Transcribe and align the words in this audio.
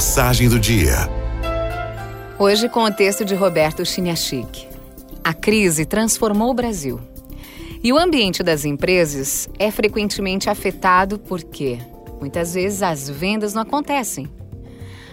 Mensagem 0.00 0.48
do 0.48 0.58
dia. 0.58 0.96
Hoje 2.38 2.70
com 2.70 2.84
o 2.84 2.90
texto 2.90 3.22
de 3.22 3.34
Roberto 3.34 3.84
Chiniachik. 3.84 4.66
A 5.22 5.34
crise 5.34 5.84
transformou 5.84 6.50
o 6.50 6.54
Brasil. 6.54 6.98
E 7.84 7.92
o 7.92 7.98
ambiente 7.98 8.42
das 8.42 8.64
empresas 8.64 9.46
é 9.58 9.70
frequentemente 9.70 10.48
afetado 10.48 11.18
porque 11.18 11.76
muitas 12.18 12.54
vezes 12.54 12.82
as 12.82 13.10
vendas 13.10 13.52
não 13.52 13.60
acontecem. 13.60 14.26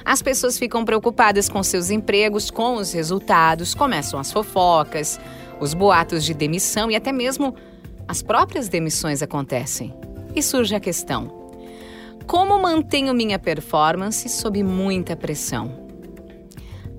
As 0.06 0.22
pessoas 0.22 0.58
ficam 0.58 0.86
preocupadas 0.86 1.50
com 1.50 1.62
seus 1.62 1.90
empregos, 1.90 2.50
com 2.50 2.76
os 2.76 2.94
resultados, 2.94 3.76
começam 3.76 4.18
as 4.18 4.32
fofocas, 4.32 5.20
os 5.60 5.74
boatos 5.74 6.24
de 6.24 6.34
demissão 6.34 6.90
e 6.90 6.96
até 6.96 7.12
mesmo 7.12 7.54
as 8.08 8.22
próprias 8.22 8.70
demissões 8.70 9.22
acontecem. 9.22 9.94
E 10.34 10.42
surge 10.42 10.74
a 10.74 10.80
questão: 10.80 11.47
como 12.28 12.62
mantenho 12.62 13.14
minha 13.14 13.40
performance 13.40 14.28
sob 14.28 14.62
muita 14.62 15.16
pressão? 15.16 15.88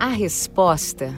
A 0.00 0.08
resposta 0.08 1.14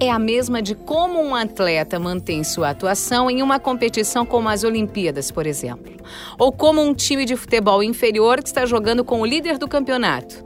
é 0.00 0.10
a 0.10 0.18
mesma 0.18 0.62
de 0.62 0.74
como 0.74 1.20
um 1.20 1.34
atleta 1.34 1.98
mantém 1.98 2.42
sua 2.42 2.70
atuação 2.70 3.30
em 3.30 3.42
uma 3.42 3.60
competição 3.60 4.24
como 4.24 4.48
as 4.48 4.64
Olimpíadas, 4.64 5.30
por 5.30 5.46
exemplo, 5.46 5.92
ou 6.38 6.50
como 6.50 6.80
um 6.80 6.94
time 6.94 7.26
de 7.26 7.36
futebol 7.36 7.82
inferior 7.82 8.42
que 8.42 8.48
está 8.48 8.64
jogando 8.64 9.04
com 9.04 9.20
o 9.20 9.26
líder 9.26 9.58
do 9.58 9.68
campeonato. 9.68 10.42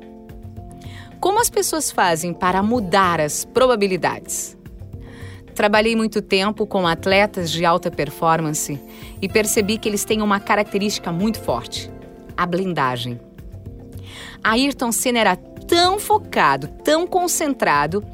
Como 1.20 1.41
as 1.41 1.48
pessoas 1.48 1.92
fazem 1.92 2.34
para 2.34 2.61
mudar 2.61 3.20
as 3.20 3.45
probabilidades? 3.45 4.59
Trabalhei 5.55 5.95
muito 5.95 6.20
tempo 6.20 6.66
com 6.66 6.88
atletas 6.88 7.52
de 7.52 7.64
alta 7.64 7.88
performance 7.88 8.80
e 9.22 9.28
percebi 9.28 9.78
que 9.78 9.88
eles 9.88 10.05
têm 10.05 10.22
uma 10.22 10.41
característica 10.41 11.12
muito 11.12 11.38
forte 11.38 11.91
a 12.37 12.47
blindagem. 12.47 13.20
Ayrton 14.43 14.93
Senna 14.93 15.19
era 15.19 15.37
tão 15.37 15.98
focado, 15.98 16.69
tão 16.83 17.06
concentrado, 17.06 18.05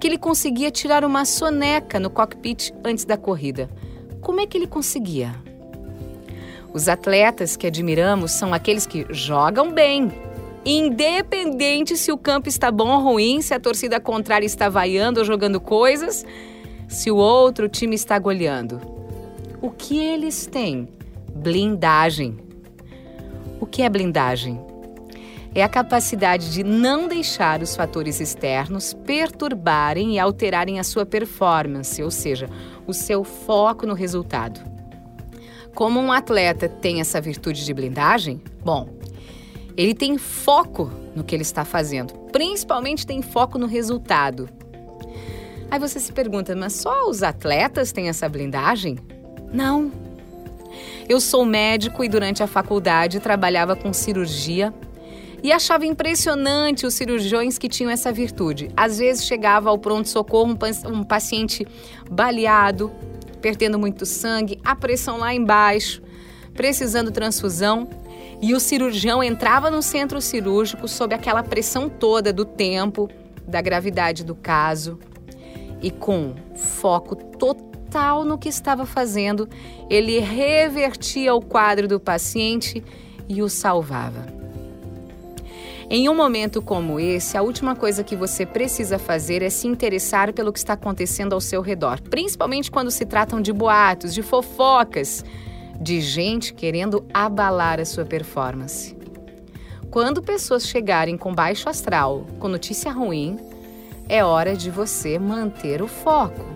que 0.00 0.08
ele 0.08 0.18
conseguia 0.18 0.70
tirar 0.70 1.04
uma 1.04 1.24
soneca 1.24 1.98
no 1.98 2.10
cockpit 2.10 2.72
antes 2.84 3.04
da 3.04 3.16
corrida. 3.16 3.70
Como 4.20 4.40
é 4.40 4.46
que 4.46 4.58
ele 4.58 4.66
conseguia? 4.66 5.34
Os 6.72 6.88
atletas 6.88 7.56
que 7.56 7.66
admiramos 7.66 8.32
são 8.32 8.52
aqueles 8.52 8.86
que 8.86 9.06
jogam 9.10 9.72
bem, 9.72 10.10
independente 10.64 11.96
se 11.96 12.10
o 12.10 12.18
campo 12.18 12.48
está 12.48 12.70
bom 12.70 12.90
ou 12.90 13.00
ruim, 13.00 13.40
se 13.40 13.54
a 13.54 13.60
torcida 13.60 14.00
contrária 14.00 14.46
está 14.46 14.68
vaiando 14.68 15.20
ou 15.20 15.24
jogando 15.24 15.60
coisas, 15.60 16.26
se 16.88 17.10
o 17.10 17.16
outro 17.16 17.68
time 17.68 17.94
está 17.94 18.18
goleando. 18.18 18.80
O 19.62 19.70
que 19.70 19.98
eles 19.98 20.46
têm? 20.46 20.88
Blindagem. 21.34 22.38
O 23.60 23.66
que 23.66 23.82
é 23.82 23.88
blindagem? 23.88 24.60
É 25.54 25.62
a 25.62 25.68
capacidade 25.68 26.52
de 26.52 26.64
não 26.64 27.06
deixar 27.06 27.62
os 27.62 27.76
fatores 27.76 28.20
externos 28.20 28.92
perturbarem 28.92 30.14
e 30.14 30.18
alterarem 30.18 30.80
a 30.80 30.84
sua 30.84 31.06
performance, 31.06 32.02
ou 32.02 32.10
seja, 32.10 32.48
o 32.86 32.92
seu 32.92 33.22
foco 33.22 33.86
no 33.86 33.94
resultado. 33.94 34.60
Como 35.74 36.00
um 36.00 36.10
atleta 36.10 36.68
tem 36.68 37.00
essa 37.00 37.20
virtude 37.20 37.64
de 37.64 37.72
blindagem? 37.72 38.42
Bom, 38.64 38.88
ele 39.76 39.94
tem 39.94 40.18
foco 40.18 40.90
no 41.14 41.22
que 41.22 41.34
ele 41.34 41.42
está 41.42 41.64
fazendo, 41.64 42.14
principalmente 42.32 43.06
tem 43.06 43.22
foco 43.22 43.58
no 43.58 43.66
resultado. 43.66 44.48
Aí 45.70 45.78
você 45.78 45.98
se 45.98 46.12
pergunta, 46.12 46.54
mas 46.54 46.74
só 46.74 47.08
os 47.08 47.22
atletas 47.22 47.92
têm 47.92 48.08
essa 48.08 48.28
blindagem? 48.28 48.98
Não. 49.52 50.03
Eu 51.08 51.20
sou 51.20 51.44
médico 51.44 52.02
e 52.02 52.08
durante 52.08 52.42
a 52.42 52.46
faculdade 52.46 53.20
trabalhava 53.20 53.76
com 53.76 53.92
cirurgia 53.92 54.72
e 55.42 55.52
achava 55.52 55.84
impressionante 55.84 56.86
os 56.86 56.94
cirurgiões 56.94 57.58
que 57.58 57.68
tinham 57.68 57.90
essa 57.90 58.10
virtude. 58.10 58.70
Às 58.74 58.98
vezes 58.98 59.26
chegava 59.26 59.68
ao 59.68 59.78
pronto-socorro 59.78 60.56
um, 60.86 61.04
paciente 61.04 61.66
baleado, 62.10 62.90
perdendo 63.42 63.78
muito 63.78 64.06
sangue, 64.06 64.58
a 64.64 64.74
pressão 64.74 65.18
lá 65.18 65.34
embaixo, 65.34 66.02
precisando 66.54 67.10
transfusão. 67.10 67.86
E 68.40 68.54
o 68.54 68.60
cirurgião 68.60 69.22
entrava 69.22 69.70
no 69.70 69.82
centro 69.82 70.18
cirúrgico 70.20 70.88
sob 70.88 71.14
aquela 71.14 71.42
pressão 71.42 71.90
toda 71.90 72.32
do 72.32 72.46
tempo, 72.46 73.10
da 73.46 73.60
gravidade 73.60 74.24
do 74.24 74.34
caso 74.34 74.98
e 75.82 75.90
com 75.90 76.34
foco 76.56 77.14
total 77.14 77.73
total 77.94 78.24
no 78.24 78.36
que 78.36 78.48
estava 78.48 78.84
fazendo, 78.84 79.48
ele 79.88 80.18
revertia 80.18 81.32
o 81.32 81.40
quadro 81.40 81.86
do 81.86 82.00
paciente 82.00 82.82
e 83.28 83.40
o 83.40 83.48
salvava. 83.48 84.26
Em 85.88 86.08
um 86.08 86.14
momento 86.14 86.60
como 86.60 86.98
esse, 86.98 87.36
a 87.36 87.42
última 87.42 87.76
coisa 87.76 88.02
que 88.02 88.16
você 88.16 88.44
precisa 88.44 88.98
fazer 88.98 89.42
é 89.42 89.50
se 89.50 89.68
interessar 89.68 90.32
pelo 90.32 90.52
que 90.52 90.58
está 90.58 90.72
acontecendo 90.72 91.34
ao 91.34 91.40
seu 91.40 91.62
redor, 91.62 92.00
principalmente 92.02 92.68
quando 92.68 92.90
se 92.90 93.06
tratam 93.06 93.40
de 93.40 93.52
boatos, 93.52 94.12
de 94.12 94.22
fofocas, 94.22 95.24
de 95.80 96.00
gente 96.00 96.52
querendo 96.52 97.04
abalar 97.14 97.78
a 97.78 97.84
sua 97.84 98.04
performance. 98.04 98.96
Quando 99.88 100.20
pessoas 100.20 100.66
chegarem 100.66 101.16
com 101.16 101.32
baixo 101.32 101.68
astral, 101.68 102.26
com 102.40 102.48
notícia 102.48 102.90
ruim, 102.90 103.38
é 104.08 104.24
hora 104.24 104.56
de 104.56 104.68
você 104.68 105.16
manter 105.16 105.80
o 105.80 105.86
foco. 105.86 106.53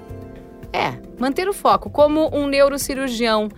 É, 0.73 0.95
manter 1.19 1.49
o 1.49 1.53
foco 1.53 1.89
como 1.91 2.29
um 2.33 2.47
neurocirurgião 2.47 3.49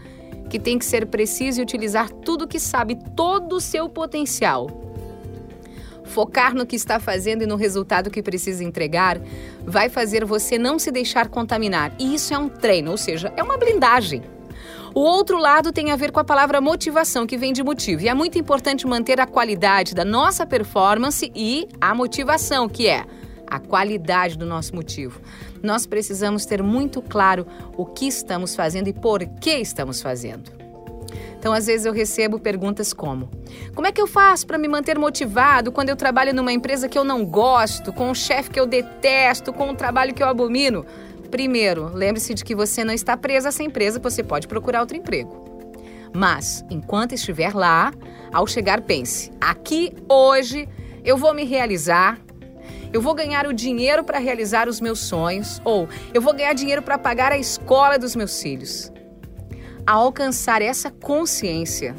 que 0.49 0.59
tem 0.59 0.79
que 0.79 0.85
ser 0.85 1.07
preciso 1.07 1.61
e 1.61 1.63
utilizar 1.63 2.11
tudo 2.11 2.47
que 2.47 2.59
sabe, 2.59 2.99
todo 3.15 3.57
o 3.57 3.61
seu 3.61 3.89
potencial. 3.89 4.69
Focar 6.05 6.55
no 6.55 6.67
que 6.67 6.75
está 6.75 6.99
fazendo 6.99 7.43
e 7.43 7.47
no 7.47 7.55
resultado 7.55 8.11
que 8.11 8.21
precisa 8.21 8.65
entregar 8.65 9.21
vai 9.65 9.89
fazer 9.89 10.25
você 10.25 10.59
não 10.59 10.77
se 10.77 10.91
deixar 10.91 11.29
contaminar. 11.29 11.93
E 12.01 12.15
isso 12.15 12.35
é 12.35 12.39
um 12.39 12.49
treino, 12.49 12.91
ou 12.91 12.97
seja, 12.97 13.33
é 13.37 13.43
uma 13.43 13.57
blindagem. 13.57 14.23
O 14.93 15.01
outro 15.01 15.39
lado 15.39 15.71
tem 15.71 15.93
a 15.93 15.97
ver 15.97 16.11
com 16.11 16.19
a 16.19 16.25
palavra 16.25 16.61
motivação, 16.61 17.27
que 17.27 17.37
vem 17.37 17.53
de 17.53 17.63
motivo. 17.63 18.03
E 18.03 18.09
é 18.09 18.15
muito 18.15 18.37
importante 18.37 18.89
manter 18.89 19.21
a 19.21 19.27
qualidade 19.27 19.95
da 19.95 20.05
nossa 20.05 20.45
performance 20.45 21.31
e 21.33 21.69
a 21.81 21.95
motivação, 21.95 22.69
que 22.69 22.89
é 22.89 23.07
a 23.51 23.59
qualidade 23.59 24.39
do 24.39 24.47
nosso 24.47 24.75
motivo. 24.75 25.21
Nós 25.63 25.85
precisamos 25.87 26.47
ter 26.47 26.63
muito 26.63 27.03
claro 27.03 27.47
o 27.77 27.85
que 27.85 28.07
estamos 28.07 28.55
fazendo 28.55 28.89
e 28.89 28.93
por 28.93 29.27
que 29.41 29.57
estamos 29.57 30.01
fazendo. 30.01 30.61
Então, 31.39 31.55
às 31.55 31.67
vezes 31.67 31.87
eu 31.87 31.93
recebo 31.93 32.39
perguntas 32.39 32.93
como: 32.93 33.31
Como 33.75 33.87
é 33.87 33.93
que 33.93 34.01
eu 34.01 34.07
faço 34.07 34.47
para 34.47 34.59
me 34.59 34.69
manter 34.69 34.99
motivado 34.99 35.73
quando 35.73 35.89
eu 35.89 35.97
trabalho 35.97 36.35
numa 36.35 36.53
empresa 36.53 36.89
que 36.89 36.99
eu 36.99 37.05
não 37.05 37.25
gosto, 37.25 37.93
com 37.93 38.11
um 38.11 38.15
chefe 38.15 38.51
que 38.51 38.61
eu 38.61 38.67
detesto, 38.67 39.53
com 39.53 39.71
um 39.71 39.75
trabalho 39.75 40.15
que 40.15 40.23
eu 40.23 40.29
abomino? 40.29 40.85
Primeiro, 41.31 41.91
lembre-se 41.95 42.35
de 42.35 42.45
que 42.45 42.55
você 42.55 42.85
não 42.85 42.93
está 42.93 43.17
preso 43.17 43.47
a 43.47 43.49
essa 43.49 43.63
empresa, 43.63 43.99
você 43.99 44.23
pode 44.23 44.47
procurar 44.47 44.81
outro 44.81 44.97
emprego. 44.97 45.51
Mas, 46.13 46.65
enquanto 46.69 47.13
estiver 47.13 47.55
lá, 47.55 47.93
ao 48.33 48.47
chegar, 48.47 48.83
pense: 48.83 49.33
aqui 49.41 49.95
hoje 50.09 50.69
eu 51.03 51.17
vou 51.17 51.33
me 51.33 51.45
realizar, 51.45 52.19
eu 52.93 53.01
vou 53.01 53.15
ganhar 53.15 53.47
o 53.47 53.53
dinheiro 53.53 54.03
para 54.03 54.19
realizar 54.19 54.69
os 54.69 54.81
meus 54.81 55.01
sonhos, 55.01 55.61
ou 55.65 55.89
eu 56.13 56.21
vou 56.21 56.35
ganhar 56.35 56.53
dinheiro 56.53 56.83
para 56.83 56.99
pagar 56.99 57.33
a 57.33 57.39
escola 57.39 57.99
dos 57.99 58.17
meus 58.17 58.41
filhos. 58.41 58.93
Ao 59.87 60.05
alcançar 60.05 60.61
essa 60.61 60.91
consciência, 60.91 61.95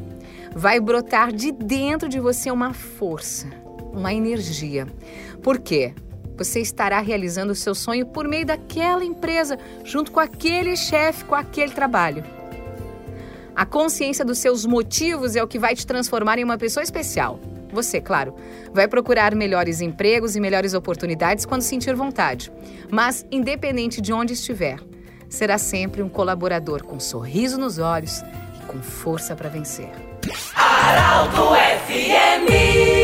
vai 0.54 0.80
brotar 0.80 1.32
de 1.32 1.52
dentro 1.52 2.10
de 2.10 2.20
você 2.20 2.52
uma 2.52 2.74
força, 2.74 3.48
uma 3.94 4.14
energia. 4.14 4.86
Por 5.42 5.60
quê? 5.60 5.94
Você 6.38 6.60
estará 6.60 7.00
realizando 7.00 7.54
o 7.54 7.56
seu 7.56 7.76
sonho 7.76 8.06
por 8.06 8.28
meio 8.28 8.46
daquela 8.46 9.04
empresa, 9.06 9.58
junto 9.84 10.12
com 10.12 10.20
aquele 10.20 10.76
chefe, 10.76 11.24
com 11.26 11.36
aquele 11.36 11.72
trabalho. 11.72 12.24
A 13.56 13.66
consciência 13.66 14.26
dos 14.26 14.40
seus 14.40 14.66
motivos 14.66 15.36
é 15.36 15.44
o 15.44 15.48
que 15.48 15.60
vai 15.60 15.76
te 15.76 15.86
transformar 15.86 16.40
em 16.40 16.44
uma 16.44 16.58
pessoa 16.58 16.84
especial. 16.84 17.40
Você, 17.72 18.02
claro, 18.02 18.36
vai 18.74 18.88
procurar 18.88 19.36
melhores 19.36 19.82
empregos 19.82 20.36
e 20.36 20.40
melhores 20.40 20.74
oportunidades 20.74 21.46
quando 21.46 21.62
sentir 21.62 21.96
vontade. 21.96 22.52
Mas, 22.90 23.26
independente 23.32 24.02
de 24.02 24.12
onde 24.14 24.34
estiver, 24.34 24.80
será 25.30 25.58
sempre 25.58 26.02
um 26.02 26.10
colaborador 26.10 26.84
com 26.84 26.98
um 26.98 27.00
sorriso 27.00 27.58
nos 27.58 27.80
olhos 27.80 28.22
e 28.62 28.66
com 28.68 28.82
força 28.82 29.36
para 29.36 29.50
vencer. 29.50 29.90
Araldo 30.56 31.56
FMI 31.88 33.01